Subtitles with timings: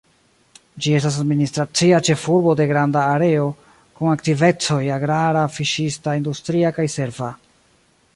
[0.83, 3.45] Ĝi estas administracia ĉefurbo de granda areo,
[3.99, 7.31] kun aktivecoj agrara, fiŝista, industria kaj serva.